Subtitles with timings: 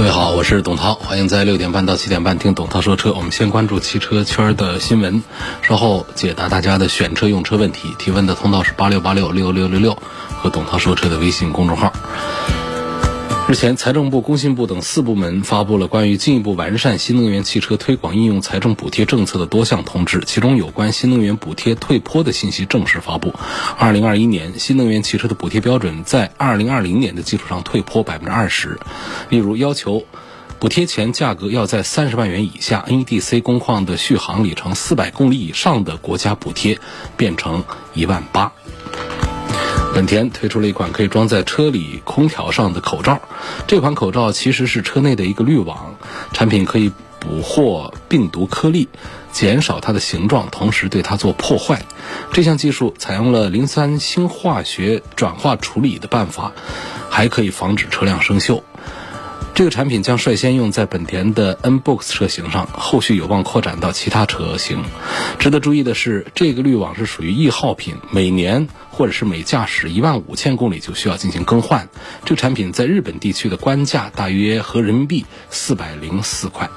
[0.00, 3.12] 各位好，我是董涛，欢迎在六点半到七点半听董涛说车。
[3.12, 5.22] 我们先关注汽车圈的新闻，
[5.60, 7.94] 稍后解答大家的选车用车问题。
[7.98, 9.94] 提问的通道是八六八六六六六六
[10.38, 11.92] 和董涛说车的微信公众号。
[13.50, 23.34] 日前，财政部、工信部等四部门发布了关于进一步完善新能源汽车推广应用财政补贴政策的多项通知，其中有关新能源补贴退坡的信息正式发布。
[23.76, 28.78] 二零二一年，新能源汽车的补贴标准在二零二零年的基础上退坡百分之二十，
[29.30, 30.04] 例如要求。
[30.60, 36.78] 补贴前价格要在三十万元以下，NEDC 工况的续航里程四百公里以上的国家补贴
[37.16, 38.52] 变成一万八。
[40.00, 43.20] 本田推出了一款可以装在车里空调上的口罩，
[43.66, 45.94] 这款口罩其实是车内的一个滤网，
[46.32, 48.88] 产品可以捕获病毒颗粒，
[49.30, 51.82] 减少它的形状，同时对它做破坏。
[52.32, 56.52] 这项技术采用了磷酸氢化学转化处理的办法，
[57.10, 58.62] 还可以防止车辆生锈。
[59.52, 64.82] 这个产品将率先用在本田的 N Box 车型上，后续有望扩展到其他车型。
[65.38, 71.86] 值得注意的是，这个滤网是属于易耗品，每年或者是每驾驶一万五千公里就需要进行更换。
[72.24, 76.70] 这个产品在日本地区的官价大约合人民币四百零四块。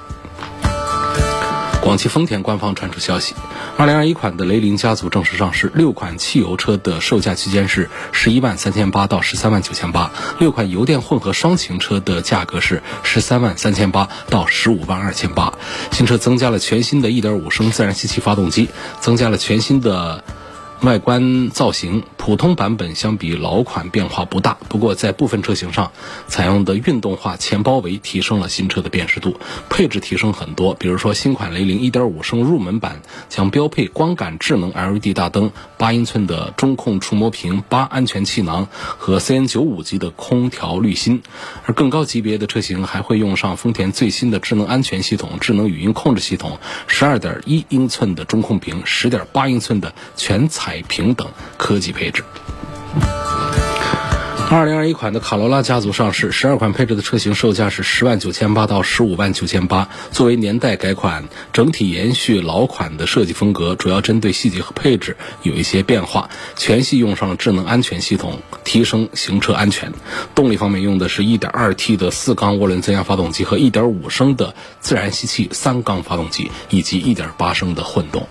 [1.83, 3.35] 广汽丰田官方传出消息，
[3.77, 15.53] 二零二一款的雷凌家族正式上市，六款汽油车的售价区间是十一万三千八到十三万九千八，六款油电混合双擎车的价格是十三万三千八到十五万二千八。
[15.91, 18.69] 新车增加了全新的一点五升自然吸气发动机，
[19.01, 20.23] 增加了全新的。
[20.83, 25.93] 外观造型，普通版本相比老款变化不大，不过在部分车型上
[26.27, 29.39] 采用的运动化前包围提升了新车的辨识度，
[29.69, 30.73] 配置提升很多。
[30.73, 38.67] 比如说新款雷凌1.5升入门版将标配光感智能 LED 大灯、八英寸的中控触摸屏、八安全气囊
[38.97, 41.21] 和 CN95 级的空调滤芯，
[41.65, 50.72] 而更高级别的车型还会用上丰田最新的智能安全系统、智能语音控制系统、12.1英寸的中控屏、10.8英寸的全彩。
[50.73, 52.23] 海平等科技配置。
[54.49, 59.87] 二零二一款的卡罗拉家族上市，十二款配置的车型售价是十万九千八到十五万九千八。
[60.11, 66.27] 作为年代改款，整体延续老款的设计风格，主要针对细节和配置有一些变化。
[66.55, 69.91] 全系用上了智能安全系统，提升行车安全。
[70.33, 78.27] 动力方面用的是一点二 T 的四缸涡轮增压发动机和一点五升的自然吸气三缸发动机，以及一点八升的混动。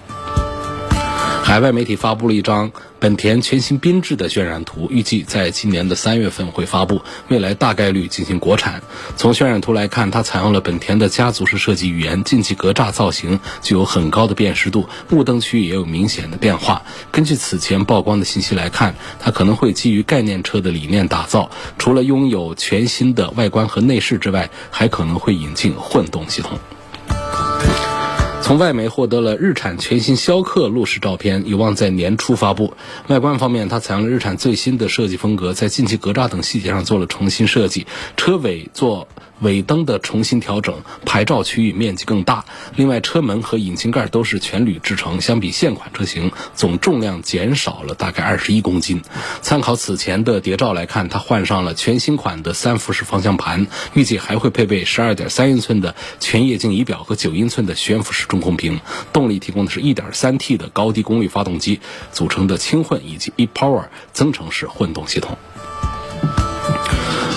[1.43, 8.81] 海外媒体发布了一张本田全新缤智的渲染图，预计在今年的三月份会发布，未来大概率进行国产。
[9.17, 16.83] 从渲染图来看，它采用了本田的家族式设计语言，进气格栅造型具有很高的辨识度，雾灯区也有明显的变化。
[17.11, 26.59] 根据此前曝光的信息来看，它可能会基于概念车的理念打造，除了拥有全新的外观和内饰之外，还可能会引进混动系统。
[28.43, 32.75] 从外媒获得了日产全新逍客路试照片，有望在年初发布。
[33.07, 37.87] 外观方面，它采用了日产最新的设计风格，在进气格栅等细节上做了重新设计，
[38.17, 39.07] 车尾做。
[39.41, 42.45] 尾灯的重新调整，牌照区域面积更大。
[42.77, 49.03] 另外，车门和引擎盖都是全铝制成，相比现款车型，总重量减少了大概二十一公斤。
[49.41, 58.81] 参考此前的谍照来看，它换上了全新款的三辐式方向盘，预计还会配备十二点三英寸的全液晶仪表和九英寸的悬浮式中控屏。
[59.13, 61.81] 动力提供的是一点三 T 的高低功率发动机
[62.13, 65.37] 组成的轻混以及 ePower 增程式混动系统。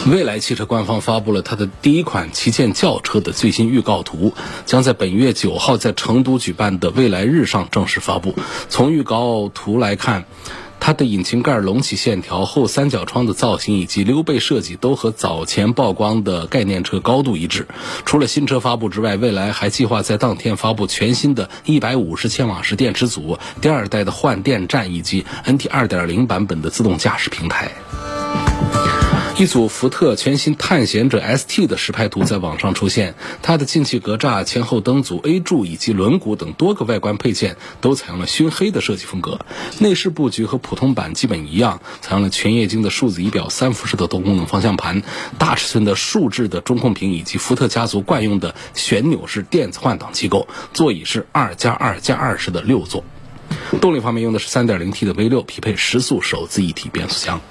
[0.08, 4.34] 蔚来汽车官方发布了它的第一款旗舰轿车的最新预告图，
[4.66, 8.36] 将在本月九号在成都举办的蔚来日上正式发布。
[8.70, 10.26] 从预告图来看，
[10.86, 17.68] 它的引擎盖隆起线条、后三角窗的造型以及溜背设计都和早前曝光的概念车高度一致。
[18.06, 27.72] 除了新车发布之外，蔚来还计划在当天发布全新的150千瓦时电池组、第二代的换电站以及 NT 2.0版本的自动驾驶平台。
[29.38, 39.42] 一组福特全新探险者 ST 的实拍图在网上出现，它的进气格栅、前后灯组、A 柱以及轮毂等多个外观配件都采用了熏黑的设计风格。
[39.80, 45.04] 内饰布局和普通版基本一样，采用了全液晶的数字仪表、三辐式的多功能方向盘、
[45.38, 50.48] 大尺寸的竖置的中控屏以及福特家族惯用的旋钮式电子换挡机构。
[50.74, 53.04] 座椅是二加二加二式的六座。
[53.82, 57.42] 动力方面用的是 3.0T 的 V6，匹配十速手自一体变速箱。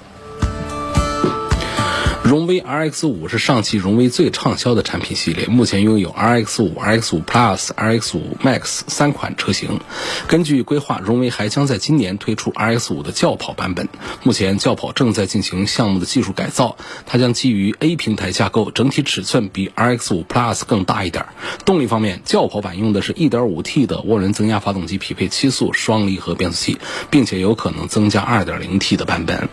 [2.25, 9.79] 荣威 RX 五是上汽荣威最畅销的产品系列，目前拥有 RX 五、RX 五 Plus、RX 五 Max 三款车型。
[10.27, 13.87] 根据规划，荣威还将在今年推出 RX 五的轿跑版本。
[14.23, 21.27] 目前轿跑正在进行项目的技术改造，它将基于 A 平台架构，整体尺寸比 RX 五 Plus 更大一点。
[21.63, 26.79] 动力方面，轿跑版用的是一点五 T 的涡轮增压发动机，匹配七速双离合变速器，
[27.11, 29.47] 并且有可能增加二点零 T 的版本。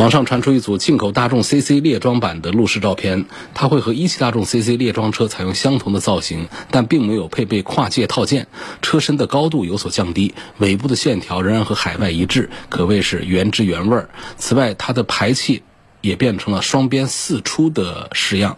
[0.00, 8.46] 网上传出一组进口大众 CC 猎装版的路试照片，它会和一汽大众 CC 猎装车采用相同的造型，但并没有配备跨界套件，
[8.80, 14.08] 车身的高度有所降低，尾部的线条仍然和海外一致，可谓是原汁原味儿。
[14.38, 15.62] 此外，它的排气
[16.00, 18.56] 也变成了双边四出的式样。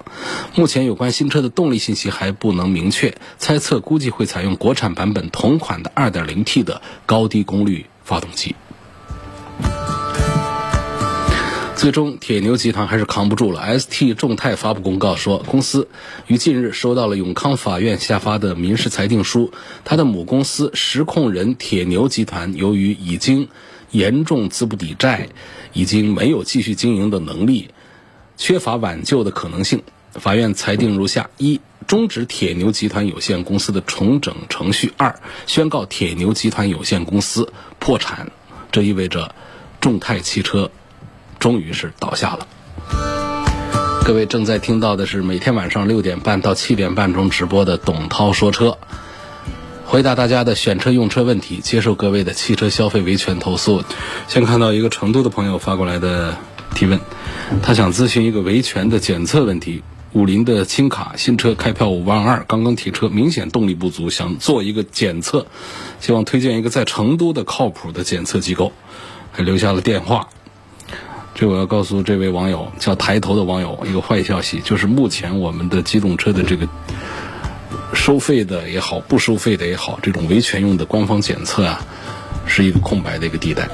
[0.54, 8.54] 目前有关新车的动力信息还不能明确，猜测估计会采用国产版本同款的 2.0T 的高低功率发动机。
[11.82, 13.76] 最终，铁牛集团还是扛不住了。
[13.76, 15.88] ST 众泰发布公告说，公司
[16.28, 19.50] 于近日收到了永康法院下发的民事裁定书，
[19.84, 23.48] 他的母公司实控人铁牛集团由于已经
[23.90, 25.30] 严重资不抵债，
[25.72, 27.70] 已经没有继续经营的能力，
[28.36, 29.82] 缺乏挽救的可能性。
[30.12, 35.18] 法院裁定如下：一、终止铁牛集团有限公司的重整程序；二、
[35.48, 38.30] 宣告铁牛集团有限公司破产。
[38.70, 39.34] 这意味着
[39.80, 40.70] 众泰汽车。
[41.42, 42.46] 终于是倒下了。
[44.04, 48.78] 各位正在听到的是每天晚上六点半到七点半中直播的董涛说车，
[49.84, 53.82] 回答大家的选车用车问题，接受各位的汽车消费维权投诉。
[54.28, 56.36] 先看到一个成都的朋友发过来的
[56.76, 57.00] 提问，
[57.60, 59.82] 他想咨询一个维权的检测问题。
[60.12, 65.46] 五菱的轻卡新车开票五万二，刚刚提车，明显动力不足，想做一个检测，
[65.98, 68.70] 希望推荐一个在成都的靠谱的检测机构，
[69.32, 70.28] 还留下了电话。
[71.34, 76.68] 这我要告诉这位网友，叫抬头的网友一个坏消息，就是目前我们的机动车的这个
[77.94, 81.80] 收费的也好，不收费的也好，这种维权用的官方检测啊，
[82.46, 83.66] 是一个空白的一个地带。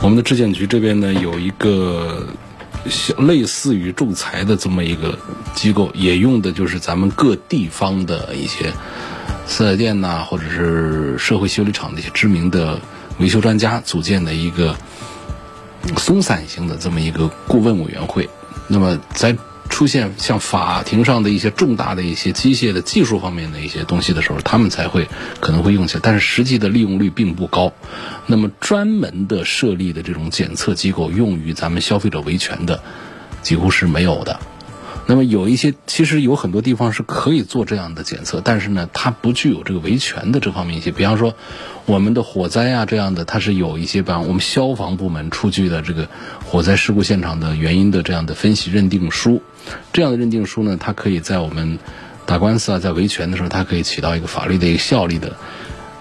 [0.00, 2.26] 我们的质检局这边呢，有一个
[3.18, 5.18] 类似于仲裁的这么一个
[5.54, 8.72] 机构，也用的就是咱们各地方的一些
[9.46, 12.80] 四 S 店呐，或者是社会修理厂的一些知名的
[13.18, 14.74] 维修专家组建的一个。
[15.96, 18.28] 松散型的这么一个顾问委员会，
[18.68, 19.36] 那么在
[19.68, 27.72] 出现像法庭上的一些重大的一些机械的技术方面的一些东西的时候，他们才会可能会用起来，但是实际的利用率并不高。
[28.26, 32.82] 那么专门的设立的这种检测机构用于咱们消费者维权的，
[33.42, 34.40] 几乎是没有的。
[35.10, 40.92] 那么有一些，其实有很多地方是可以做这样的检测，但是呢，它不具有这个维权的这方面一些。
[40.92, 41.34] 比方说，
[41.84, 46.08] 我们的火灾啊这样的，它是有一些，比方我们消防部门出具的这个
[46.44, 49.42] 火灾事故现场的原因的这样的分析认定书，
[49.92, 51.80] 这样的认定书呢，它可以在我们
[52.24, 55.34] 打官司啊，在维权的时候，它可以起到一个法律的一个效力的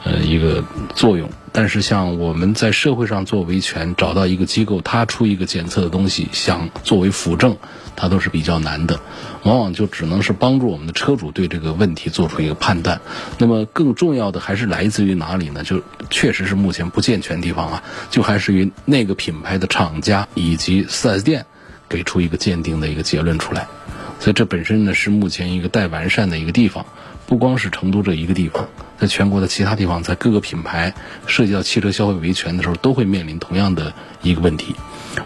[0.04, 0.64] 呃一个
[0.96, 1.30] 作用。
[1.52, 7.58] 但是像我们在社会上做维权，找到一个机构，他出一个检测的东西，想作为辅证。
[8.02, 8.98] 它都是比较难的，
[9.44, 13.02] 往往就只能是帮助我们的车主对这个问题做出一个判断。
[13.38, 15.66] 那么更重要的还是来自于哪里呢？
[15.66, 21.46] 就确实是目前不健全地方啊，就还是于那个品牌的厂家以及 4S 店
[21.90, 23.68] 给出一个鉴定的一个结论出来。
[24.22, 26.86] 所以这本身呢是目前一个待完善的一个地方，
[27.28, 30.94] 不光是成都这一个地方，在全国的其他地方，在各个品牌
[31.26, 34.76] 涉及到汽车消费维权的时候，都会面临同样的一个问题。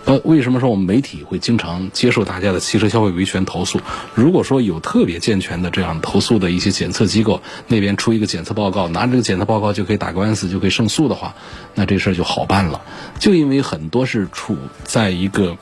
[0.05, 3.79] 呃，为什么说我们媒体会经常接受大家的汽车消费维权投诉？
[4.15, 11.35] 如果说有特别健全的这样投诉的一些检测机构，那边出一个检测报告，拿这个检测报告就可以打官司，就可以胜诉的话，
[11.75, 12.81] 那这事儿就好办了。
[13.19, 15.57] 就因为很多是处在一个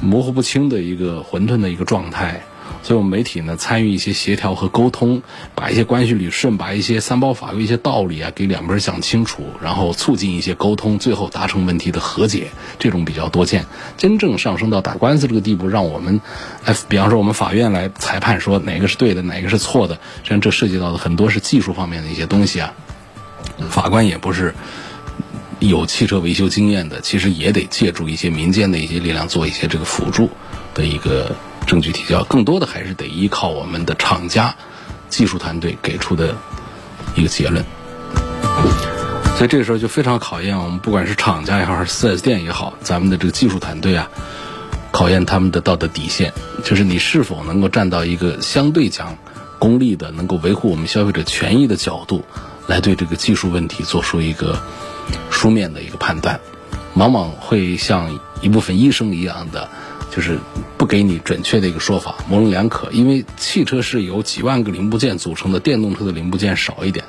[0.00, 2.42] 模糊不清的一个混沌的一个状态。
[2.88, 5.20] 所以，我们媒体呢参与一些协调和沟通，
[5.54, 13.66] 把一些关系捋顺，把一些三包法的、一些道理啊给两边讲清楚，然后促进一些沟通，最后达成问题的和解，这种比较多见。
[13.98, 16.18] 真正上升到打官司这个地步，让我们，
[16.64, 22.72] 哎，比方说我们法院来裁判说哪个是对的，哪个是错的，实际上这涉及到的很多是技术方面的一些东西啊，
[23.68, 24.54] 法官也不是
[25.58, 30.30] 有汽车维修经验的，其实也得借助一些民间的一些力量做一些这个辅助
[30.72, 31.36] 的一个
[31.68, 34.56] 证据提交，更多的还是得依靠我们的厂家
[35.10, 36.34] 技术团队给出的
[37.14, 37.62] 一个结论。
[39.36, 44.08] 所以这个时候就非常考验我们，不管是厂家也好，还是 4S 店也好，咱们的这个技术团队啊，
[44.90, 46.32] 考验他们的道德底线，
[46.64, 49.16] 就是你是否能够站到一个相对讲
[49.58, 52.24] 功利的，能够维护我们消费者权益的角度，
[52.66, 54.58] 来对这个技术问题做出一个
[55.30, 56.40] 书面的一个判断，
[56.94, 59.68] 往往会像一部分医生一样的，
[60.10, 60.38] 就是
[60.76, 62.90] 不给你准确的一个说法，模棱两可。
[62.92, 67.04] 因为汽车是由几万个零部件组成的，电动车的零部件少一点。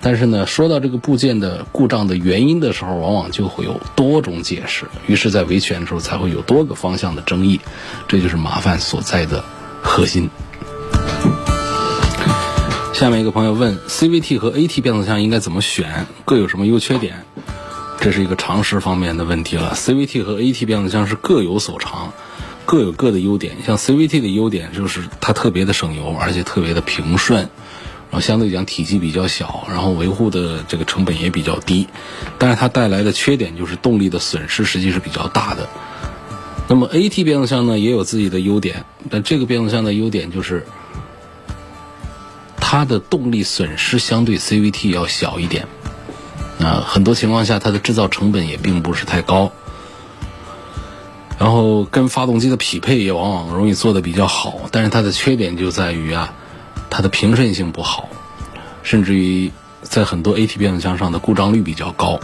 [0.00, 7.60] 但是呢，说到这个部件的故障的原因的时候，往往就会有多种解释，于是，在维权的时候才会有多个方向的争议，
[8.06, 9.42] 这就是麻烦所在的
[9.82, 10.28] 核心。
[12.92, 16.06] 下面一个朋友问：CVT 和 AT 变速箱应该怎么选？
[16.24, 17.24] 各有什么优缺点？
[17.98, 19.72] 这是一个常识方面的问题了。
[19.74, 22.12] CVT 和 AT 变速箱是各有所长，
[22.66, 23.56] 各有各的优点。
[23.64, 27.48] 像 CVT 的优点就是它特别的省油，而且特别的平顺。
[28.08, 31.88] 然后相对讲体积比较小，然后维护的这个成本也比较低，
[32.38, 35.68] 但是它带来的缺点就是动力的损失实际是比较大的。
[36.68, 40.64] 那么 AT 变速箱呢也有自己的优点，但这个变速箱的优点就是
[42.56, 45.66] 它的动力损失相对 CVT 要小一点，
[46.60, 49.50] 啊，很多情况下它的制造成本也并不是太高，
[51.38, 56.34] 然后跟发动机的匹配也往往容易做的比较好，但是它的缺点就在于啊。
[56.88, 58.08] 它的平顺性不好，
[58.82, 59.50] 甚至于
[59.82, 62.20] 在很多 AT 变速箱上的故障率比较高。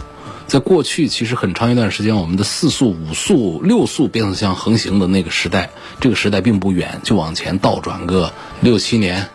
[0.47, 9.27] 在过去，其实很长一段时间，我们的四速、五速、六速变速箱横行的那个时代，这个时代并不远，就往前倒转个六七年、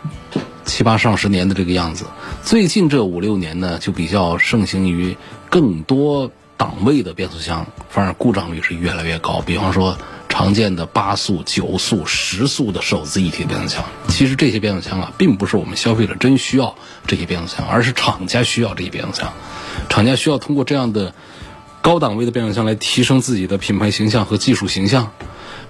[0.65, 2.05] 七八上十年的这个样子。
[2.43, 5.15] 最近这五六年呢，就比较盛行于
[5.49, 9.41] 更多档位的变速箱，反而故障率是越来越高。
[9.41, 9.97] 比方说。
[10.31, 16.75] 常见的八速、九速、十速的手自一体变速箱，其实这些变速箱啊，并不是我们消费者真需要
[17.07, 19.33] 这些变速箱，而是厂家需要这些变速箱。
[19.89, 21.15] 厂家需要通过这样的
[21.81, 25.11] 高档位的变速箱来提升自己的品牌形象和技术形象。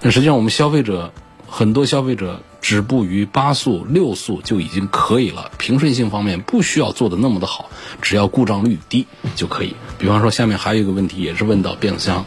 [0.02, 1.14] 那实际上，我们消费者
[1.48, 7.70] 很多消费者止步于八速、六速就已经可以了，平顺性方面不需要做的那么的好，
[8.02, 9.76] 只要故障率低就可以。
[9.98, 12.26] 比方说，下面还有一个问题，也是问到变速箱。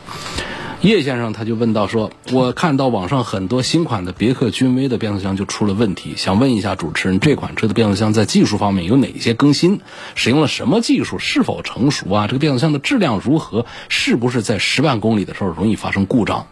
[0.81, 9.81] 叶先生他就问到说：“我看到网上很多新款的别克君威的变速箱就出了问题，想问一下主持人，这款车的变速箱在技术方面有哪些更新？
[10.17, 11.21] 使用了什么技术？
[11.21, 12.27] 是否成熟啊？
[12.27, 13.65] 这个变速箱的质量如何？
[13.89, 16.49] 是不是在十万公里的时候容易发生故障？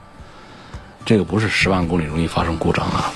[1.05, 3.13] 这个不是十万公里容易发生故障啊，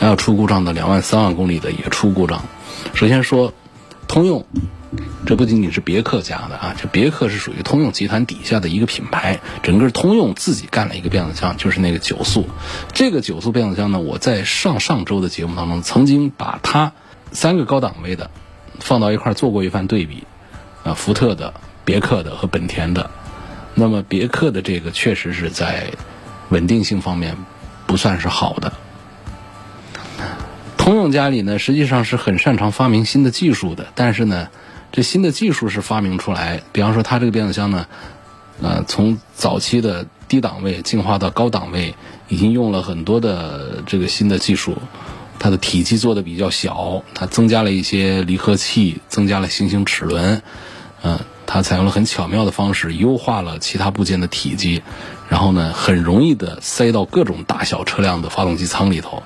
[0.00, 2.42] 还要出故障的两万三万公里的也出故障。
[2.94, 3.52] 首先说，
[4.08, 4.44] 通用。”
[5.24, 12.48] 这不仅仅是别克家的啊，这别克是属于通用集团底下的一个品牌，整个通用自己干了一个变速箱，就是那个九速。
[12.92, 16.92] 这个九速变速箱呢，我在上上周的节目当中曾经把它
[17.30, 18.30] 三个高档位的
[18.80, 20.24] 放到一块做过一番对比，
[20.82, 21.54] 啊，福特的、
[21.84, 23.10] 别克的和本田的。
[23.74, 25.92] 那么别克的这个确实是在
[26.48, 27.36] 稳定性方面
[27.86, 28.72] 不算是好的。
[30.90, 34.48] 通用家里呢，实际上是很擅长发明新的技术的，但是呢。
[34.92, 37.86] 这新的技术是发明出来，比方说它这个变速箱呢，
[38.60, 41.94] 呃，从早期的低档位进化到高档位，
[42.26, 44.76] 已经用了很多的这个新的技术，
[45.38, 50.42] 它的体积做的比较小，它增加了一些离合器，增加了行星齿轮，
[51.04, 54.82] 嗯，它采用了很巧妙的方式优化了其他部件的体积，
[55.28, 59.22] 然后呢，很容易的塞到各种大小车辆的发动机舱里头，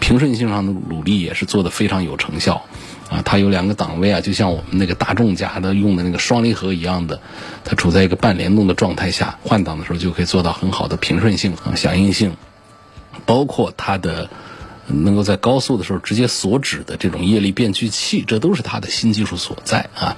[0.00, 2.64] 平顺性上的努力也是做的非常有成效。
[3.10, 7.20] 啊，它有两个档位啊，就像我们那个大众家的用的那个双离合一样的，
[7.64, 12.36] 它处在一个半联动的状态下，换挡的时候就可以做到很好的平顺性和、响应性，
[13.26, 14.30] 包括它的
[14.86, 20.16] 能够在高速的时候直接锁止的这种液力变矩器，这都是它的新技术所在啊。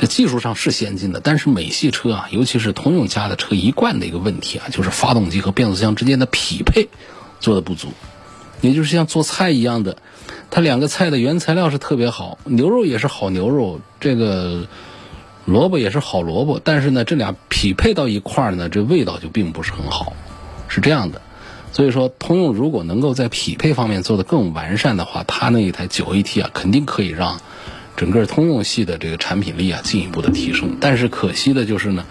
[0.00, 6.88] 这技术上是先进的，但是美系车啊，尤其是通用家的车，一贯的一个问题啊，就是发动机和变速箱之间的匹配
[7.38, 7.92] 做的不足，
[8.64, 9.98] 也就是像做菜一样的。
[10.50, 14.66] 它两个菜的原材料是特别好，牛肉也是好牛肉，这个
[15.44, 20.14] 萝卜也是好萝卜，但是呢，这俩匹配到一块儿呢，这味道就并不是很好，
[20.68, 21.20] 是这样的。
[21.72, 27.40] 所以说，通用如果能够在匹配方面做得更完善的话，它那一台九 AT 啊，肯定可以让
[27.96, 30.78] 整个通用系的这个产品力啊进一步的提升。
[30.80, 32.06] 但是可惜的就是呢，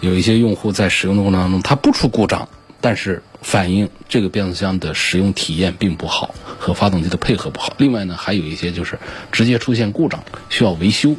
[0.00, 2.48] 有一些用户在使用的过程当中，它不出故障。
[2.80, 7.74] 但是反映这个变速箱的使用体验并不好，和发动机的配合不好。
[7.78, 8.98] 另外呢，还有一些就是
[9.32, 11.16] 直接出现故障，需要维修，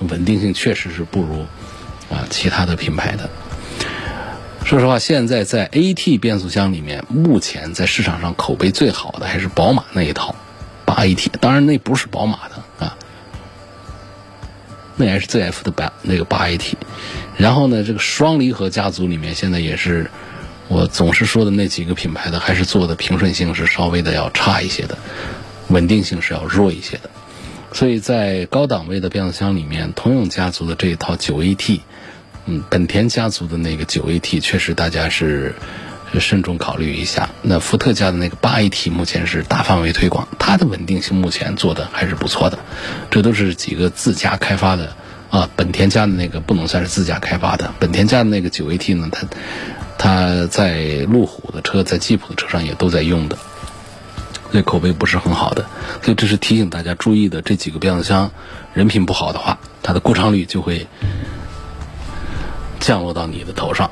[0.00, 1.46] 稳定性确实是不如
[2.10, 3.28] 啊，其他的品牌的。
[4.64, 10.34] 说实话，现在在 AT 变速箱里面，目前在市场上口碑最好的还是宝马那一套
[10.84, 12.96] 八 AT，当然那不是宝马的啊，
[14.96, 16.72] 那也是 ZF 的八那个八 AT。
[17.36, 20.10] 然后呢，这个双离合家族里面，现在也是
[20.68, 24.98] 我总是说的那几个品牌的，还是做的平顺性是稍微的要差一些的，
[25.68, 27.10] 稳定性是要弱一些的。
[27.72, 31.80] 所以在高档位的变速箱里面，通用家族的这一套九 AT。
[32.48, 35.56] 嗯，本田家族的那个九 AT 确实大家是
[36.20, 37.28] 慎重考虑一下。
[37.42, 42.60] 那福特家的那个八 AT 目前是大范围推广，它的稳定性目前做的还是不错的。
[43.10, 44.94] 这都是几个自家开发的
[45.28, 47.74] 啊，本田家的那个不能算是自家开发的。
[47.80, 49.26] 本田家的那个九 AT 呢，它
[49.98, 53.36] 他在路虎的车、在吉普的车上也都在用的，
[54.50, 55.64] 所以口碑不是很好的。
[56.02, 58.30] 所以这是提醒大家注意的，这几个变速箱
[58.74, 60.86] 人品不好的话，它的故障率就会。
[62.78, 63.90] 降落到你的头上。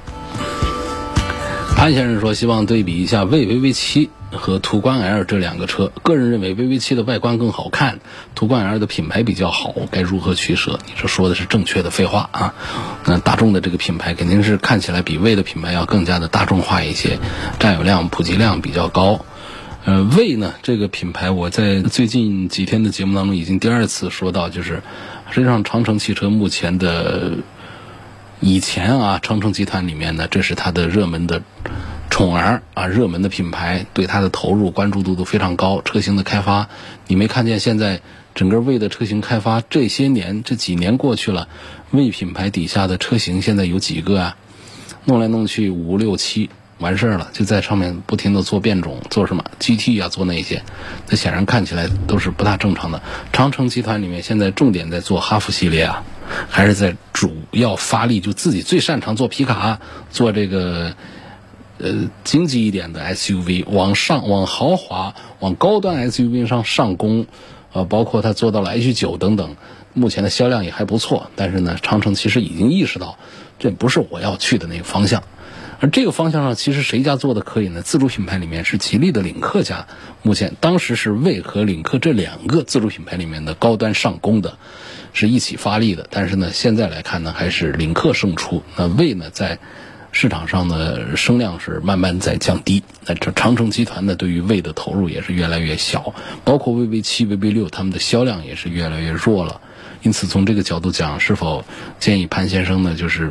[1.75, 5.91] 潘先生说：“希望对比一下魏 VV 七和途观 L 这两个车。
[6.03, 8.01] 个人认为 VV 七的外观更好看，
[8.35, 12.55] 途观 L 的品牌比较好，该如何取舍？”你这说的是正确的废话啊！
[13.07, 17.19] 那大众的这个品牌肯定是看起来比魏的品牌要更加的大众化一些，
[17.59, 19.25] 占有量、普及量比较高。
[19.85, 24.83] 呃，魏呢这个品牌，我在最近几天的节目当中已经第二次说到，就是
[25.31, 27.39] 实际上长城汽车目前的。
[28.41, 31.41] 以前啊，长城集团里面呢，这是它的热门的
[32.15, 35.83] 宠儿啊，热门的品牌，对它的投入关注度都非常高。
[35.83, 36.69] 车型的开发，
[37.09, 38.03] 你没看见现在
[38.37, 41.49] 整个魏的车型开发这些年这几年过去了，
[41.91, 44.37] 魏品牌底下的车型现在有几个啊？
[45.07, 50.63] 弄来弄去五六七完事儿了，就在上面不停的做变种，做什么 GT 啊，做那些，
[51.09, 53.03] 那显然看起来都是不大正常的。
[53.33, 56.05] 长城集团里面现在重点在做哈弗系列啊。
[56.49, 59.81] 还是在主要发力，就自己最擅长做皮卡，
[60.11, 60.95] 做这个
[61.85, 67.27] 呃经济一点的 SUV，往上往豪华、往高端 SUV 上上攻，
[67.75, 69.57] 呃，包括它做到了 H 九等等，
[69.93, 71.31] 目前的销量也还不错。
[71.37, 73.19] 但是呢，长城其实已经意识到，
[73.59, 75.23] 这不是我要去的那个方向。
[75.81, 77.83] 而这个方向上，其实谁家做的可以呢？
[77.83, 79.87] 自主品牌里面是吉利的领克家，
[80.23, 84.57] 目前当时是魏和领克这两个自主品牌里面的高端上攻的。
[85.17, 88.65] 是一起发力的，但是呢，现在来看呢，还是领克胜出。
[88.77, 89.61] 那魏呢，在
[90.15, 92.83] 市场上的声量是慢慢在降低。
[93.05, 99.61] 那这长城集团呢，对于魏的投入也是越来越小，包括 VV 七、VV 六，他们的销量也是越来越弱了。
[100.03, 101.65] 因此，从这个角度讲，是否
[102.01, 103.31] 建议潘先生呢，就是？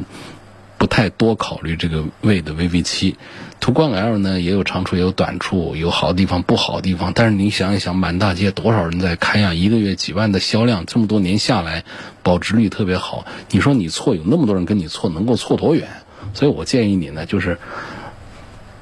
[0.75, 3.15] 不太多考虑这个魏的 VV 七，
[3.61, 7.13] 途观 L 呢也有长处也有短处，有好的地方不好的地方。
[7.15, 9.53] 但是你想一想，满大街多少人在开呀？
[9.53, 11.85] 一个月几万的销量，这么多年下来，
[12.21, 13.25] 保值率特别好。
[13.51, 15.87] 你说你错，有那么多人跟你错，能够错多远？
[16.33, 17.59] 所以我建议你呢，就是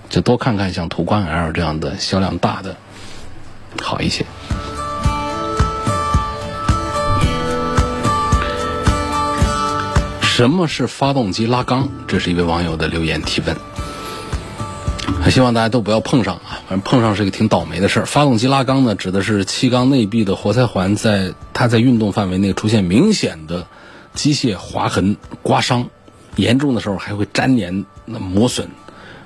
[0.09, 2.77] 就多看看像途观 L 这样的销量大的，
[3.81, 4.25] 好一些。
[10.23, 11.89] 什么是发动机拉缸？
[12.07, 13.55] 这是一位网友的留言提问。
[15.29, 18.05] 希望大家都不要碰上啊，反正碰上是一个挺倒霉的事儿。
[18.07, 23.67] 发动机拉缸呢，指的是气缸内壁的活塞环在它在运动范围内出现明显的
[24.15, 25.89] 机械划痕、刮伤，
[26.35, 28.69] 严重的时候还会粘连、那磨损，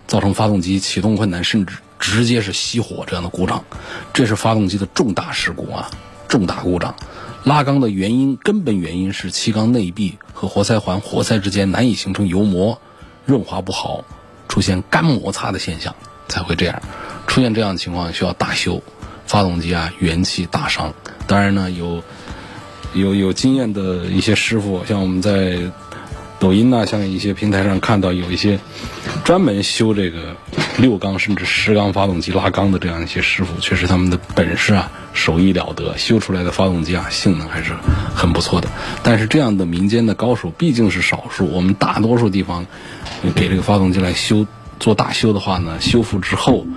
[0.08, 3.64] 造成发动机启动困难，甚至直接是熄火这样的故障。
[4.14, 5.90] 这是发动机的重大事故啊，
[6.28, 6.96] 重大故障。
[7.44, 12.82] 拉缸的原因，根本原因是气缸内壁和活塞环、活塞之间难以形成油膜，
[13.26, 14.04] 润滑不好，
[14.48, 15.96] 出现干摩擦的现象
[16.28, 16.82] 才会这样。
[17.28, 18.82] 出现这样的情况需要大修，
[19.28, 20.92] 发动机啊元气大伤。
[21.28, 22.02] 当然呢，有
[22.96, 25.60] 有有经验的一些师傅，像我们在
[26.46, 28.60] 抖音呐，像一些平台上看到有一些
[29.24, 30.36] 专门修这个
[30.78, 34.92] 六缸甚至十缸发动机拉缸的这样一些师傅，确实他们的本事啊。
[35.12, 37.72] 手艺了得，修出来的发动机啊，性能还是
[38.14, 38.70] 很不错的。
[39.02, 42.68] 但是这样的民间的高手毕竟是少数，我们大多数地方
[43.34, 44.46] 给这个发动机来修
[44.80, 46.68] 做大修的话呢，修复之后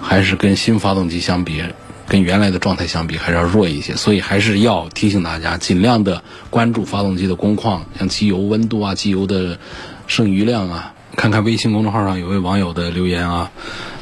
[0.00, 1.62] 还是跟新发动机相比，
[2.08, 3.94] 跟原来的状态相比还是要弱一些。
[3.96, 9.58] 所以还是要提醒大家，尽量的关注发动机的工况，像机油温度啊、机油的
[10.06, 10.92] 剩余量啊。
[11.16, 13.50] 看看微信公众号上有位网友的留言啊。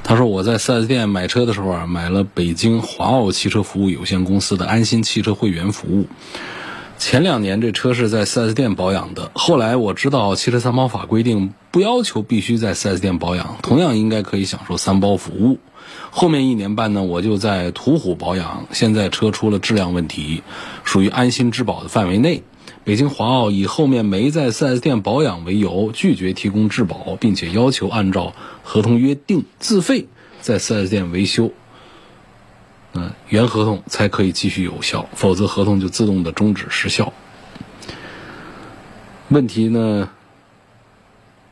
[0.03, 6.09] 他说：“我在 4S 店买车的时候啊，买了北京华奥汽车服务有限公司的安心汽车会员服务。
[6.99, 15.59] 前两年这车是在 4S 店保养的，后来我知道汽车三包法规定不要求必须在 4S 店保养，同样应该可以享受三包服务。
[16.17, 20.45] 后面一年半呢，我就在途虎保养，现在车出了质量问题，
[20.85, 22.45] 属于安心质保的范围内。”
[22.85, 30.07] 北京华奥以后面没在 4S 店保养为由，拒绝提供质保，并且要求按照合同约定自费
[30.41, 31.51] 在 4S 店维修，
[32.93, 37.13] 嗯，原合同才可以继续有效，否则合同就自动的终止失效。
[39.31, 40.11] 问题呢，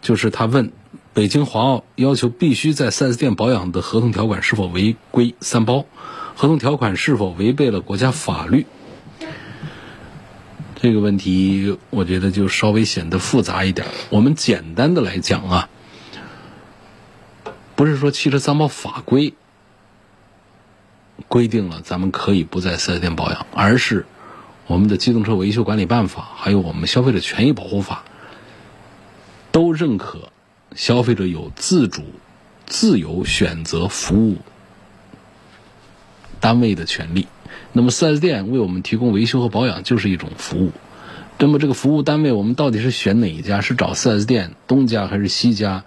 [0.01, 0.71] 就是他问
[1.15, 5.85] 北京华奥要求必须在 4S 店保养的合同条款是否违规三包，
[6.35, 8.65] 合同条款是否违背了国家法律？
[10.81, 13.87] 这个问题我觉得就稍微显得复杂一点。
[14.09, 15.69] 我们简单的来讲啊，
[17.77, 19.35] 不是说汽车三包法规
[21.29, 24.07] 规定了咱们可以不在 4S 店保养，而是
[24.67, 28.03] 我们的机动车维修管理办法，还有我们消费者权益保护法，
[29.53, 30.33] 都认可
[30.75, 32.03] 消费者有自主、
[32.67, 34.39] 自由选择服务
[36.41, 37.27] 单位的权利。
[37.73, 40.73] 那么 4S 店为我们提供维修和保养就是一种服务。
[41.39, 43.61] 那么这个服务单位我们到底是选哪一家？
[43.61, 45.85] 是找 4S 店东家还是西家？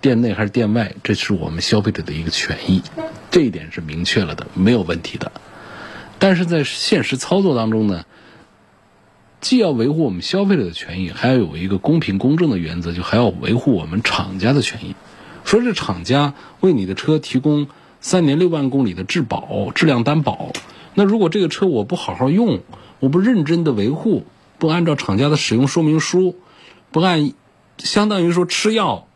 [0.00, 0.94] 店内还是店外？
[1.02, 2.82] 这是我们消费者的一个权益，
[3.32, 5.32] 这一点是明确了的，没有问题的。
[6.20, 8.04] 但是在现实操作当中呢，
[9.40, 14.94] 既要维护我们消费者的权益，还要有一个公平公正的原则，就还要维护我们厂家的权益。
[15.44, 17.68] 说这厂家为你的车提供
[18.00, 20.52] 三年六万公里的质保、质量担保。
[20.94, 22.60] 那如果这个车我不好好用，
[22.98, 24.24] 我不认真的维护，
[24.58, 26.34] 不按照厂家的使用说明书，
[26.90, 27.32] 不按，
[27.78, 29.06] 相当于说吃药，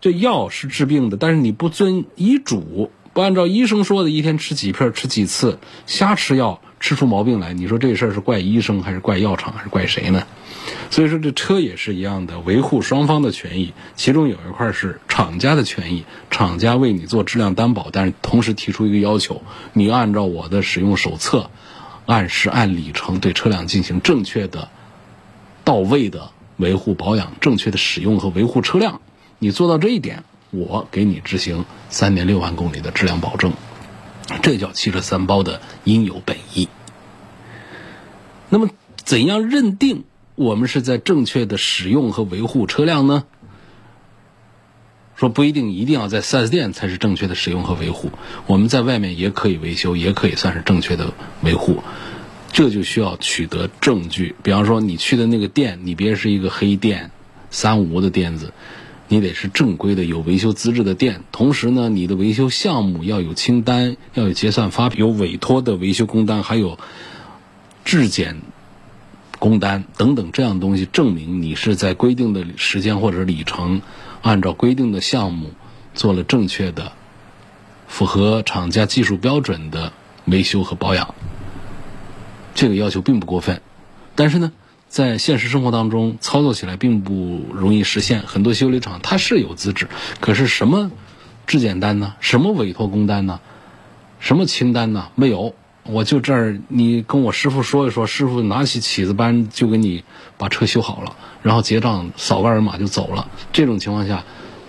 [0.00, 10.24] 这药是治病的，但是你不遵医嘱，不按照医生说的一天吃几片吃几次，瞎吃药吃出毛病来，你说这事儿是怪医生还是怪药厂还是怪谁呢？
[10.88, 21.50] 所以说这车也是一样的，维护双方的权益，其中有一块是厂家的权益，厂家为你做质量担保，但是同时提出一个要求，你按照我的使用手册，
[22.06, 24.68] 按时按里程对车辆进行正确的、
[25.64, 29.00] 到位的维护保养，正确的使用和维护车辆，
[29.40, 33.52] 你做到这一点，我给你执行三年六万公里的质量保证，
[34.42, 36.68] 这叫汽车三包的应有本意。
[38.48, 40.04] 那么怎样认定？
[40.34, 43.24] 我们是在正确的使用和维护车辆呢？
[45.16, 48.12] 说不一定一定要在 4S 店才是正确的使用和维护，
[48.46, 51.82] 我们在外面也可以维修，也可以算是正确的维护。
[52.52, 57.10] 这就需要取得证据，比方说你去的那个店，你别是一个黑店、
[57.50, 58.52] 三无的店子，
[59.08, 61.22] 你得是正规的有维修资质的店。
[61.32, 66.78] 同时呢，你的维修项目要有清单，要有结算发票有委托的维修工单，还有
[67.84, 68.40] 质检。
[69.40, 73.82] 工单等等这样东西，证明你是在规定的时间或者里程，
[74.20, 75.52] 按照规定的项目
[75.94, 76.90] 做了正确的、
[77.86, 79.92] 符合厂家技术标准的
[80.24, 81.14] 维修和保养。
[82.56, 83.62] 这个要求并不过分，
[84.16, 84.50] 但是呢，
[84.88, 88.22] 在现实生活当中操作起来并不容易实现。
[88.22, 89.88] 很多修理厂它是有资质，
[90.20, 90.90] 可是什么
[91.46, 92.14] 质检单呢？
[92.20, 93.40] 什么委托工单呢？
[94.18, 95.08] 什么清单呢？
[95.14, 95.54] 没有。
[95.84, 100.04] 我就这儿，你跟我师傅说一说，师傅拿起起子扳就给你
[100.36, 103.30] 把车修好了，然后结账扫个二维码就走了。
[103.54, 104.24] 这种情况下，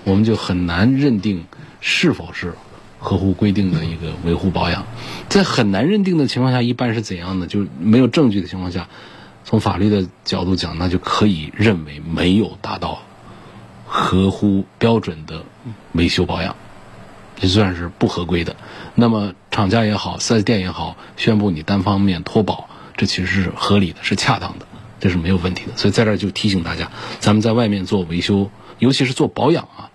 [0.05, 1.43] 我们就很难认定
[1.82, 2.53] 是否是
[2.99, 4.86] 合乎规定的一个维护保养。
[5.27, 7.47] 在很难认定的情况下，一般是怎样的？
[7.47, 8.88] 就是没有证据的情况下，
[9.49, 13.01] 从法律的角度讲，那就可以认为没有达到
[13.88, 15.43] 合乎标准的
[15.93, 16.55] 维修保养。
[17.41, 18.55] 也算是不合规的，
[18.93, 24.67] 那么厂家也好，4S 店也好，宣布你单方面脱保，这其实是合理的，是恰当的，
[24.99, 25.75] 这是没有问题的。
[25.75, 29.89] 所以在这儿就提醒大家，咱们在外面做维修，尤其是做保养啊，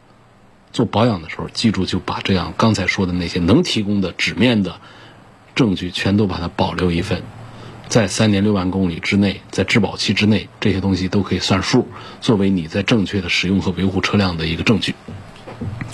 [0.73, 4.81] 做保养的时候，记住就把这样刚才说的那些能提供的纸面的
[5.55, 7.23] 证据，全都把它保留一份，
[7.89, 11.87] 在三年六万公里之内，在质保期之内，这些东西都可以算数，
[12.21, 14.95] 作为你在正确的使用和维护车辆的一个证据。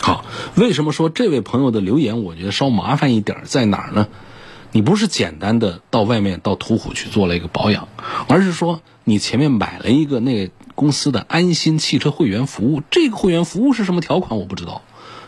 [0.00, 0.24] 好，
[0.56, 4.08] 为什么说这位朋友的留言我觉得稍麻烦一点在哪儿呢？
[4.72, 7.88] 你不是简单的到外面到途虎去做了一个保养，
[8.28, 14.82] 而是说你前面买了一个那个公司的安心汽车会员服务，这个会员服务是什么条款我不知道，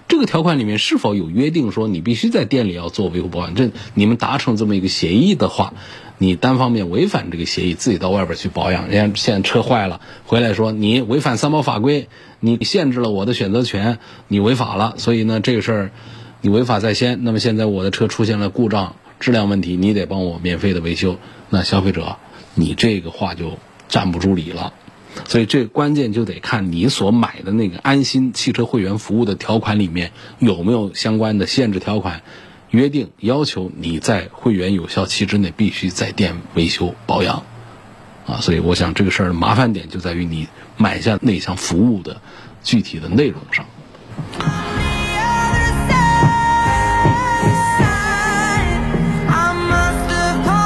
[0.09, 3.55] 这个条款里面是否有约定说你必须在店里要做维护保养？
[3.55, 5.75] 这你们达成这么一个协议的话。
[6.19, 12.07] 你单方面违反这个协议，自己到外边去保养，人家现在车坏了，回来说你违反三包法规，
[12.39, 15.91] 你限制了我的选择权，你违法了，所以呢这个事儿
[16.41, 17.25] 你违法在先。
[17.25, 21.17] 那么现在我的车出现了故障、质量问题，你得帮我免费的维修。
[21.51, 22.19] 那消费者，
[22.55, 24.75] 你这个话就站不住理了。
[25.29, 32.23] 所以这关键就得看你所买的那个安心汽车会员服务的条款里面有没有相关的限制条款。
[32.71, 37.45] 约定要求你在会员有效期之内必须在店维修保养，
[38.27, 40.49] 啊，所以我想这个事儿麻烦点就在于你
[40.79, 42.23] 买下那项服务的
[42.63, 43.67] 具体的内容上。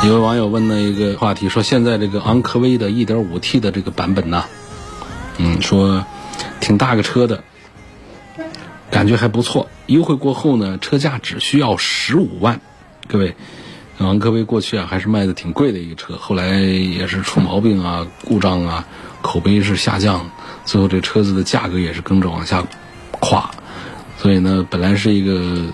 [0.07, 4.45] 有位网友问了一个话题，说现在这个昂科威的 1.5T 的这个版本呢，
[5.38, 6.07] 嗯，说
[6.61, 7.42] 挺大个车的，
[8.88, 12.61] 感觉还不错，优惠过后呢，车价只需要十五万。
[13.09, 13.35] 各位，
[13.99, 18.87] 昂科威过去啊还是卖的挺贵的一个车，后来也是出毛病啊、故障啊，
[19.23, 20.31] 口碑是下降，
[20.64, 22.64] 最后这车子的价格也是跟着往下
[23.11, 23.51] 垮，
[24.19, 25.64] 所以呢，本来是一个。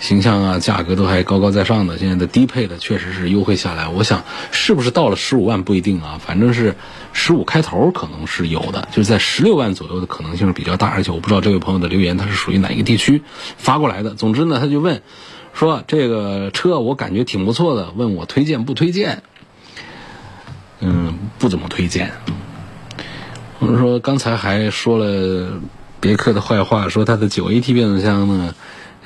[0.00, 3.88] 形象啊，价格都还高高在上的，现在的低配的确实是优惠下来。
[3.88, 6.76] 我想是不是到了十五万不一定啊，反正是
[7.12, 10.86] 十五开头可能是有的，就是在十六万左右的可能性是比较大。
[10.86, 13.22] 而且我不知道这位朋友的留言他是属于哪一个地区
[13.56, 14.14] 发过来的。
[14.14, 15.02] 总之呢，他就问
[15.52, 19.24] 说这个车我感觉挺不错的，问我推荐不推荐？
[20.78, 22.12] 嗯，不怎么推荐。
[23.58, 25.60] 我们说刚才还说了
[25.98, 28.54] 别克的坏话，说它的九 AT 变速箱呢。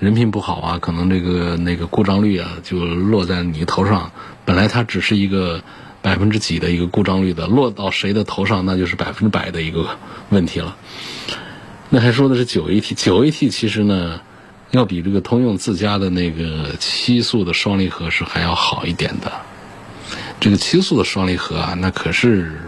[0.02, 4.10] 人品不好啊，可能这个那个故障率啊就落在你头上。
[4.44, 5.62] 本来它只是一个
[6.02, 9.96] 百分之几的一个故障率的，落到谁的头上那就是百分之百的一个
[10.30, 10.76] 问题了。
[11.88, 14.20] 那还说的是九 AT，九 AT 其实呢
[14.72, 19.30] 要比这个通用自家的那个七速的双离合是还要好一点的。
[20.40, 22.60] 这个七速的双离合啊，那可是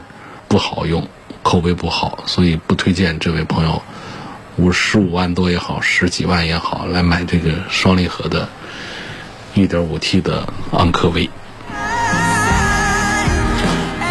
[0.47, 1.09] 不好用，
[1.42, 3.83] 口碑不好，所以不推荐这位朋友。
[4.57, 8.49] 五十五万多也好，十几万也好，来买这个双离合的
[9.55, 11.29] 1.5T 的昂科威。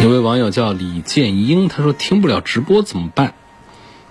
[0.02, 3.32] 有位网友叫李建英，他说听不了直播怎么办？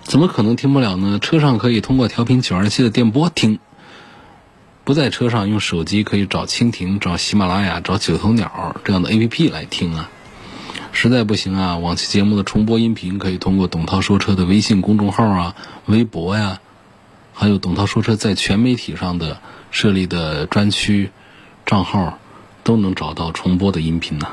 [0.02, 1.18] 怎么可能听不了呢？
[1.20, 3.60] 车上可以通过调频927的电波听，
[4.82, 10.10] 不在车上用手机可以找蜻蜓、找喜马拉雅、找九头鸟这样的 APP 来听啊。
[10.94, 16.60] 实在不行啊，往期节目的重播音频可以通过董涛说车的微信公众号啊、微博呀，
[17.34, 19.38] 还有董涛说车在全媒体上的
[19.72, 21.10] 设立的专区
[21.66, 22.18] 账号，
[22.62, 24.28] 都能找到重播的音频呢。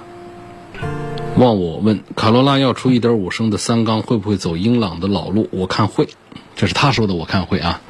[1.36, 5.50] 忘我问卡罗拉要出1.5升的三缸，会不会走英朗的老路？
[5.52, 6.10] 我看会，
[6.56, 7.82] 这是他说的，我看会啊。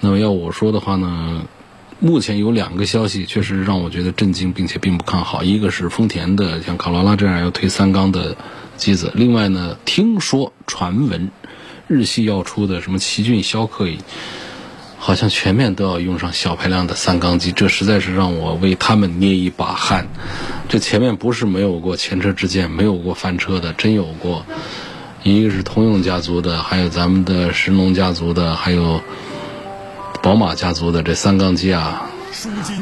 [0.00, 1.44] 那么要我说的话呢？
[2.00, 5.42] 目前有两个消息，确实让我觉得震惊，并且并不看好。
[5.42, 8.36] 一个是丰田的，像卡罗拉这样要推三缸的
[8.76, 11.28] 机子；另外呢，听说传闻，
[11.88, 13.88] 日系要出的什么奇骏、逍客，
[14.96, 17.50] 好像全面都要用上小排量的三缸机。
[17.50, 20.06] 这实在是让我为他们捏一把汗。
[20.68, 24.46] 这前面不是没有过前车之鉴，没有过翻车的，真有过。
[25.24, 29.02] 一个是通用家族的，还有咱们的神龙家族的，还有。
[30.28, 32.10] 宝马家族的这三缸机啊，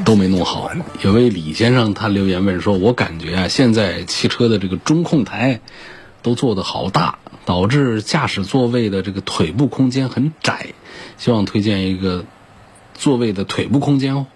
[0.04, 0.68] 都没弄好。
[1.02, 5.60] 有位李先生他留言问说：“我感觉啊，现在汽车的这个中控台
[6.22, 10.70] 都做的好大，导致驾驶座位的这个腿部空间很窄。
[11.18, 12.24] 希望推荐一个
[12.94, 14.26] 座位的腿部空间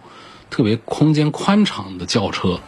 [0.48, 2.60] 特别空间宽敞的轿车。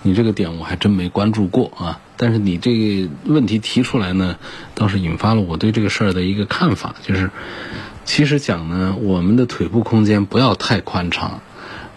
[0.00, 2.00] 你这个点我还真没关注过啊。
[2.16, 4.38] 但是你这个问题提出来呢，
[4.74, 7.30] 倒是引发了我对这个事儿的一个看法，就是。”
[8.06, 11.40] 其实讲呢，我们的腿部空间不要太宽敞，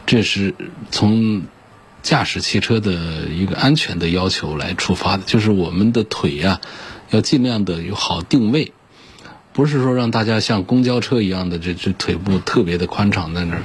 [0.07, 0.55] 这是
[0.89, 1.43] 从
[2.01, 5.23] 驾驶汽车的一个安全的要求来出发的。
[5.27, 6.59] 就是我们的腿呀，
[7.11, 8.73] 要尽量的有好定位，
[9.53, 13.61] 不是说让大家像公交车一样的这这腿部特别的宽敞在那儿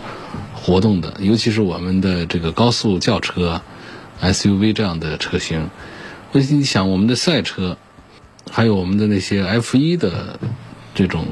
[0.55, 1.15] 活动的。
[1.21, 3.63] 尤其是我们的这个高速轿车、
[4.21, 5.71] SUV 这样的车型，
[6.33, 7.79] 我你想我们的赛车，
[8.51, 10.39] 还有我们的那些 F1 的。
[10.95, 11.27] 这种，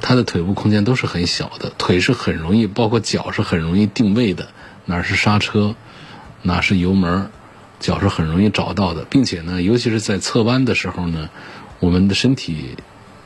[0.00, 4.48] 它的腿部空间都是很小的，腿是很容易，包括脚是很容易定位的，
[4.86, 5.76] 哪是刹车，
[6.42, 7.30] 哪是油门，
[7.78, 11.30] 脚是很容易找到的，并且呢，尤其是在侧弯的时候呢，
[11.78, 12.76] 我们的身体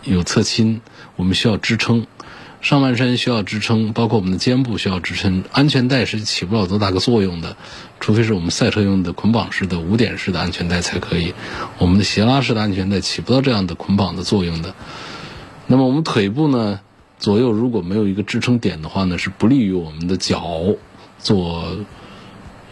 [0.04, 0.80] 有侧倾，
[1.16, 2.06] 我们需要支撑，
[2.60, 7.56] 上半身需要支撑，包括我们的肩部需要支撑，安全带是起不了多大个作用的，
[7.98, 11.32] 除非是我们赛车用的捆绑式的五点式的安全带才可以，
[11.78, 14.74] 我们的斜拉式的安全带起不到这样的捆绑的作用的。
[15.70, 16.80] 那么我们腿部呢，
[17.18, 20.60] 左右如果没有一个支撑点的话呢，是不利于我们的脚
[21.18, 21.76] 做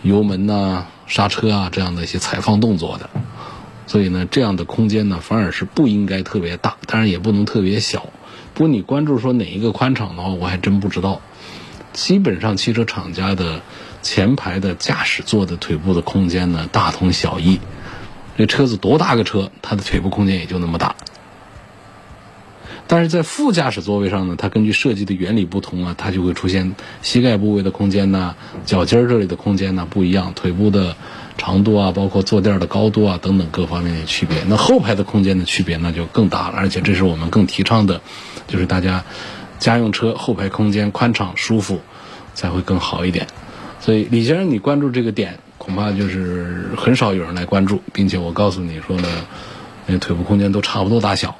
[0.02, 3.10] 油门呐、刹车啊这样的一些踩放动作的。
[3.86, 8.06] 所以呢，这样的空间呢，反而是不应该特别大，当然也不能特别小。
[8.54, 11.20] 不过你关注说哪一个宽敞的话，我还真不知道。
[11.92, 13.60] 基本上汽车厂家的
[14.00, 17.60] 前排的驾驶座的腿部的空间呢，大同小异。
[18.38, 20.96] 这车子多大个车，它的腿部空间也就那么大。
[22.88, 30.96] 但是在副驾驶座位上呢，它根据设计的原理不同啊，它就会出现膝盖部位的空间呐、脚尖儿这里的空间呐不一样，腿部的
[31.36, 34.38] 长度啊，包括坐垫的高度啊等等各方面的区别。
[34.46, 38.00] 那后排的空间的区别那就更大了，而且这是我们更提倡的，
[38.46, 39.04] 就是大家
[39.58, 41.80] 家用车后排空间宽敞舒服
[42.34, 43.26] 才会更好一点。
[43.80, 49.08] 所以李先生，你关注这个点，恐怕就是很少有人来关注，并且我告诉你说呢，
[49.86, 51.36] 那腿部空间都差不多大小，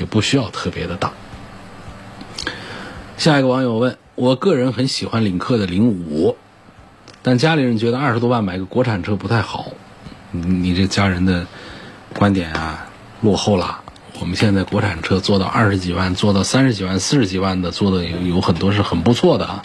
[0.00, 1.12] 也不需要特别的大。
[3.16, 6.36] 下一个网友问我个人很喜欢领克的零五，
[7.22, 9.66] 但家里人觉得二十多万买个国产车不太好。
[10.32, 11.46] 你这家人的
[12.14, 12.88] 观点啊，
[13.20, 13.79] 落后了。
[14.20, 19.62] 我们现在国产车做到二十几万，做到三十几万、四十几万的，做的有很多是很不错的啊。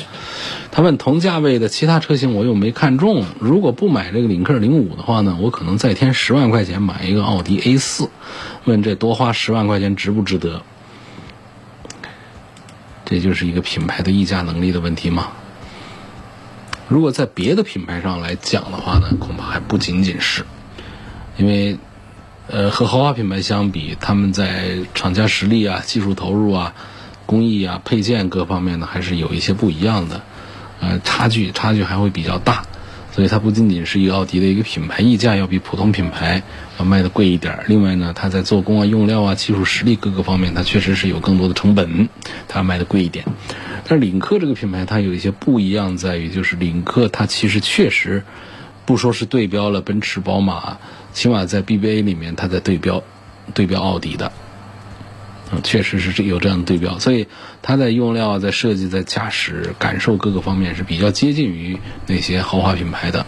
[0.72, 8.10] 他问同价位的其他车型我又没看中，如果不买这个领克零五的话呢，我可能再添十万块钱买一个奥迪 A 四。
[8.63, 10.62] 问这多花十万块钱值不值得？
[13.04, 15.28] 这就是一个品牌的溢价能力的问题吗？
[16.88, 20.46] 如果在别的品牌上来讲的话呢，恐怕还不仅仅是，
[21.38, 21.78] 因为，
[22.48, 26.74] 呃，和豪华品牌相比，他们在厂家实力啊、技术投入啊、
[27.26, 30.22] 工艺啊、配件各方面呢，还是有一些不一样的，
[30.80, 32.64] 呃，差距差距还会比较大。
[33.12, 36.44] 所以它不仅仅是一个奥迪的一个品牌溢价要比普通品牌
[36.78, 42.10] 要卖的贵一点，另外呢，它在做工啊、用料啊、技术实力各个方面，它确实是有更多的成本，
[42.50, 43.26] 它卖的贵一点。
[43.88, 48.24] 但是领克这个品牌它有一些不一样，在于就是领克它其实确实
[48.86, 50.78] 不说是对标了奔驰、宝马，
[51.13, 53.02] 起码在 BBA 里面它在对标
[53.54, 54.32] 对标奥迪的。
[55.52, 57.28] 嗯，确实是有这样的对标，所以
[57.62, 63.26] 它在用料、在设计、在驾驶感受各个方面是比较接近于那些豪华品牌的。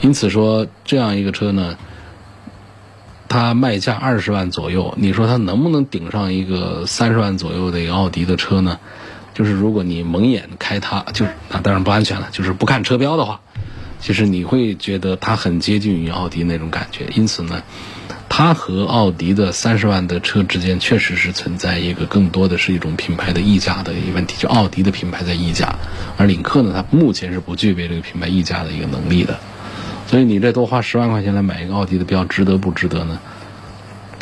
[0.00, 1.76] 因此说，这样一个车呢，
[3.28, 8.80] 它卖价二十万左右，你说它能不能顶上一个三十万左右的一个奥迪的车呢？
[9.32, 12.28] 就是如果你蒙眼开它，就那当然不安全了。
[12.32, 13.40] 就是不看车标的话，
[14.02, 17.06] 其实你会觉得它很接近于奥迪那种感觉。
[17.14, 17.62] 因此呢。
[18.34, 25.76] 它和奥迪的三十万的车之间确实是存在一个更多的是一种品牌的溢价的一个问题，就奥迪的品牌在溢价，
[26.16, 29.38] 而领克呢，它目前是不具备这个品牌溢价的一个能力的，
[30.06, 33.20] 所以你这多花十万块钱来买一个奥迪的标，值得不值得呢？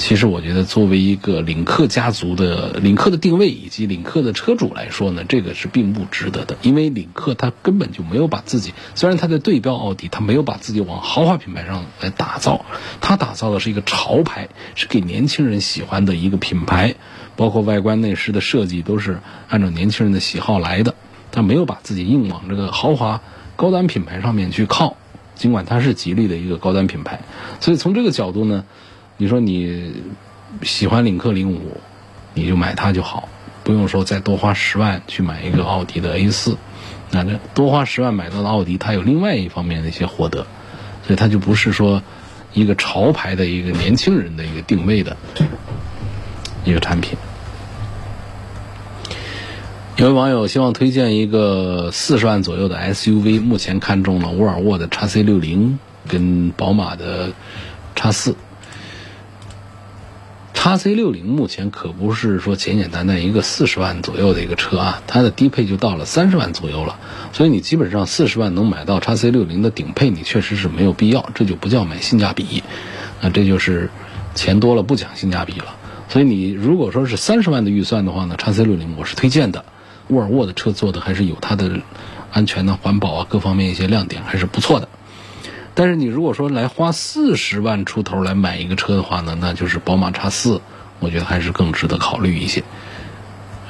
[0.01, 6.57] 其实我觉得，作为一个领克家族的领克的定位以及领克的车主来说呢，这个是并不值得的。
[6.63, 12.65] 因为领克它根本就没有把自己，虽然它在对标奥迪，它没有把自己往豪华品牌上来打造，
[13.03, 16.95] 它打造的是一个潮牌，是给年轻人喜欢的一个品牌，
[17.37, 20.95] 包括外观内饰的设计都是按照年轻人的喜好来的。
[21.31, 23.21] 它没有把自己硬往这个豪华
[23.55, 24.97] 高端品牌上面去靠，
[25.35, 27.21] 尽管它是吉利的一个高端品牌，
[27.61, 28.65] 所以从这个角度呢。
[29.21, 29.93] 你说你
[30.63, 31.77] 喜欢领克零五，
[32.33, 33.29] 你就买它就好，
[33.63, 36.57] 不用说再多花十万去买一个奥迪的 A 四。
[37.11, 40.47] 那这多花十万买到的奥迪，它有另外一方面的一些获得，
[41.07, 42.03] 所以它就不是说
[42.55, 45.15] 一个潮牌的一个年轻人的一个定位的
[46.65, 47.19] 一个产品。
[49.97, 55.79] 有位网友希望推荐一个四十万左右的 SUV，目前看中了沃尔沃的 x C 六零
[56.09, 57.35] 跟宝马的
[57.95, 58.37] x 四。
[60.63, 66.99] 叉 C 六零目前可不是说简简单单一个四十万左右的一个车啊，它的低配就到了三十万左右了，
[67.33, 72.63] 所以你基本上四十万能买到叉 C 六零的顶配，你确实是没有必要，这就不叫买性价比，
[73.23, 73.89] 那这就是
[74.35, 75.77] 钱多了不讲性价比了。
[76.11, 79.65] 所以你如果说是三十万的预算的话呢，叉 C 六零我是推荐的，
[80.09, 81.81] 沃尔沃的车做的还是有它的
[82.31, 84.91] 安全的环保啊各方面一些亮点还是不错的。
[85.75, 90.61] 但是你如果说来花四十万出头来买一个车的话呢，那就是宝马叉四，
[90.99, 92.65] 我觉得还是更值得考虑一些。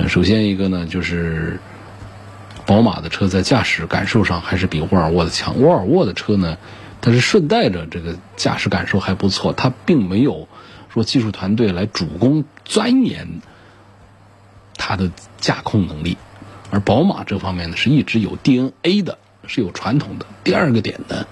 [0.08, 1.60] 首先一个呢，就是
[2.66, 5.60] 宝马的车在驾驶感受上还是比沃尔沃的强。
[5.60, 6.56] 沃尔沃的车呢，
[7.02, 10.48] 它是顺带着这个驾驶感受还不错，它并没有
[10.92, 13.40] 说技术团队来主攻钻研
[14.76, 16.16] 它的驾控能力，
[16.70, 20.26] 而宝马这方面呢是一直有 DNA 的，是有传统的。
[20.42, 21.26] 第二个点呢。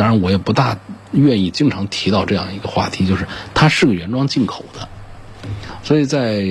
[0.00, 0.78] 当然，我也不大
[1.12, 4.88] 愿意经常提到这样一个话题，就是它是个原装进口的，
[5.82, 6.42] 所以在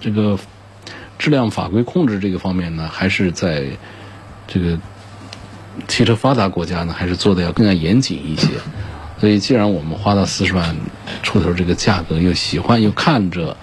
[0.00, 0.38] 这个
[1.18, 3.66] 质量法规控制这个方面呢，还是在
[4.46, 4.78] 这个
[5.88, 8.46] 汽车发达国家呢，还是做的要更加严谨一些。
[9.18, 10.76] 所以，既然我们花到四十万
[11.24, 13.56] 出头这个价格，又喜欢又看着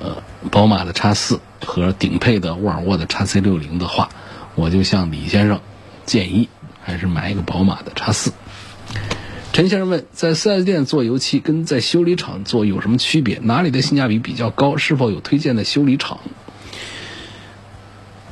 [0.00, 0.16] 呃
[0.50, 4.08] 宝马的叉四和顶配的沃尔沃的叉 C 六零的话，
[4.54, 5.60] 我就向李先生
[6.06, 6.48] 建议。
[6.90, 8.32] 还是买一个宝马的叉四。
[9.52, 13.40] 陈先生问，在 4S 店做油漆跟在修理厂做有什么区别？
[13.42, 14.76] 哪里的性价比比较高？
[14.76, 16.20] 是否有推荐的修理厂？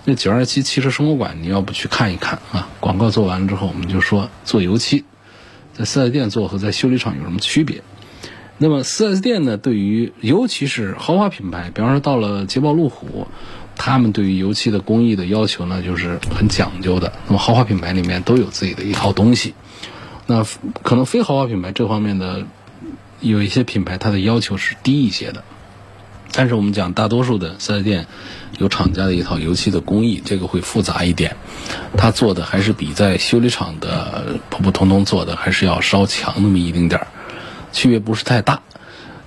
[0.04, 2.68] 那九二七汽车生活馆，你要不去看一看啊？
[2.80, 5.04] 广告做完了之后，我们就说做油漆，
[5.74, 7.82] 在 4S 店做和在修理厂有什么区别？
[8.56, 13.26] 那么 4S 店呢，对于尤其是豪华品牌，比方说到了捷豹路虎，
[13.78, 17.12] 他们对于油漆的工艺的要求呢，就是很讲究的。
[17.26, 19.54] 那么豪华品牌里面都有自己的一套东西。
[20.26, 20.44] 那
[20.82, 22.44] 可能非豪华品牌这方面的
[23.20, 25.42] 有一些品牌，它的要求是低一些的。
[26.30, 28.06] 但是我们讲大多数的 4S 店
[28.58, 31.36] 有厂家的一套油漆的工艺，这个会复杂一点。
[31.96, 37.06] 它做的还是比在修理厂的普普通通做的还是要稍强那么一丁点儿，
[37.72, 38.60] 区别不是太大。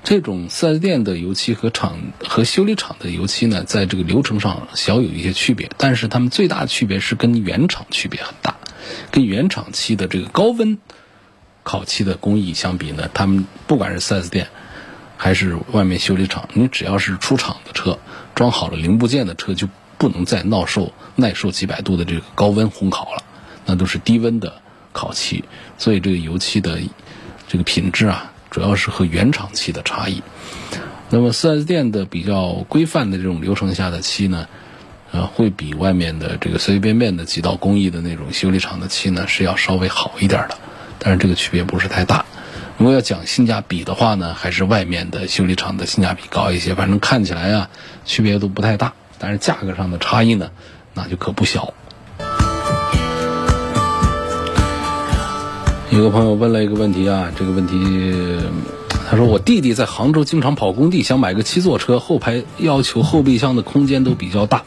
[0.04, 8.56] 这种 4S 店的油漆和厂和修理厂的油漆呢，在这个流程上小有一些区别，但是它们最大的区别是跟原厂区别很大。
[9.12, 10.80] 跟原厂漆的这个高温
[11.64, 14.48] 烤漆的工艺相比呢，他们不管是 4S 店
[15.18, 18.00] 还是外面修理厂，你只要是出厂的车，
[18.34, 23.24] 装好了零部件的车，就不能再耐受耐受几百度的这个高温烘烤了，
[23.68, 24.62] 那都是低温的
[24.94, 25.46] 烤漆，
[25.78, 26.80] 所以这个油漆的
[27.48, 30.22] 这个品质啊，主要是和原厂漆的差异。
[31.10, 34.48] 那么 4S 店的比较规范的这种流程下的漆呢？
[35.14, 40.58] 呃，会比外面的这个随随便便的几道工艺的那种修理厂的漆呢，是要稍微好一点的，
[41.00, 42.24] 但是这个区别不是太大。
[42.78, 46.76] 如果要讲性价比的话呢，还是外面的修理厂的性价比高一些。
[46.76, 47.70] 反正看起来啊，
[48.06, 50.50] 区别都不太大，但是价格上的差异呢，
[50.94, 51.74] 那就可不小。
[55.92, 58.40] 有个朋友问了一个问题啊，这个问题。
[59.10, 64.64] 他说：“我弟弟在杭州经常跑工地，想买个七座车，后排要求后备箱的空间都比较大。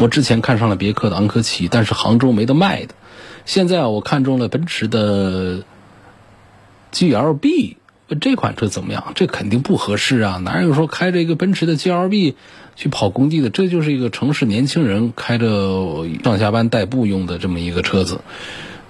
[0.00, 2.94] 我之前看上了别克的昂科旗，但是杭州没得卖的。
[3.44, 5.62] 现在啊，我看中了奔驰的
[6.94, 7.76] GLB，
[8.08, 9.12] 问这款车怎么样？
[9.14, 10.38] 这肯定不合适啊！
[10.42, 12.32] 哪有说开着一个奔驰的 GLB
[12.76, 13.50] 去跑工地的？
[13.50, 18.22] 这就是一个城市年轻人开着上下班代步用的这么一个车子。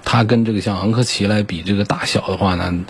[0.04, 2.84] 它跟这个像昂科旗来比，这个大小的话呢？”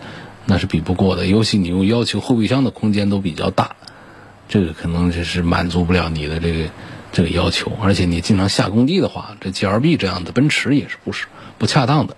[0.44, 3.76] 那是比不过的，尤其你又要求后备箱的空间都比较大，
[4.48, 6.68] 这个可能就是满足不了你的这个
[7.12, 7.70] 这个要求。
[7.80, 11.26] 而且你经常下工地的话，这 G L B 这样的奔驰也是不是
[11.58, 12.16] 不恰当的。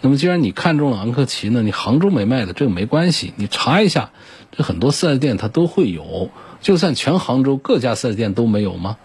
[0.00, 4.10] 那么既然你看中了昂科旗呢，你杭州没卖的这个没关系，你查一下，
[4.52, 6.30] 这很多四 S 店它都会有。
[6.60, 8.96] 就算全杭州各家四 S 店都没有吗？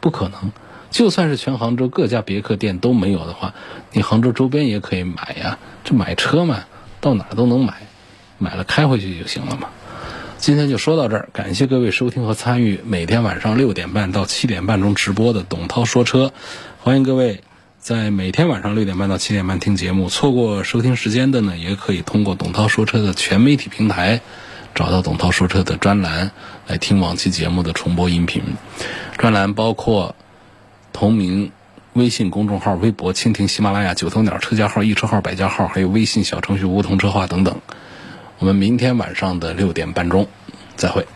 [0.00, 0.50] 不可能。
[0.94, 3.52] 就算是全杭州各家别克店都没有的话，
[3.90, 5.58] 你杭州周边也可以买呀。
[5.82, 6.64] 这买车嘛。
[7.00, 7.74] 到哪都能买，
[8.38, 9.68] 买了开回去就行了嘛。
[10.38, 16.32] 今天就说到这儿，感谢各位收听和参与每天晚上六点半到七点半中直播的董涛说车。
[16.80, 17.42] 欢迎各位
[17.78, 24.22] 在每天晚上六点半到七点半听节目，错过收听时间的呢，也可以通过董涛说车的全媒体平台
[24.74, 26.30] 找到董涛说车的专栏
[26.66, 28.42] 来听往期节目的重播音频。
[29.18, 30.16] 专栏包括
[30.94, 31.52] 同名。
[31.92, 37.60] 微信公众号、微博、蜻蜓、喜马拉雅、九头鸟车架号、易车号、百家号，还有微信小程序梧桐车话等等。
[38.40, 40.26] 我们明天晚上的六点半钟
[40.74, 41.06] 再会。